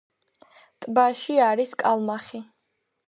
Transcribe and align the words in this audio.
ტბაში 0.85 1.37
არის 1.49 1.75
კალმახი. 1.85 2.43